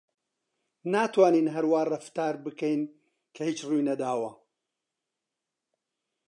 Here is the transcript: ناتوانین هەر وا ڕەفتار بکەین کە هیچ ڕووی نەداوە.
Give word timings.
ناتوانین 0.93 1.47
هەر 1.55 1.65
وا 1.71 1.81
ڕەفتار 1.91 2.33
بکەین 2.45 2.81
کە 3.35 3.41
هیچ 3.47 3.59
ڕووی 3.67 3.87
نەداوە. 3.89 4.31